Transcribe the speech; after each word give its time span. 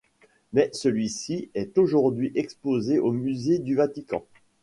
Mais 0.53 0.71
celui-ci 0.73 1.51
est 1.53 1.77
aujourd'hui 1.77 2.31
exposé 2.33 2.97
au 2.97 3.11
musée 3.11 3.59
du 3.59 3.75
Vatican. 3.75 4.25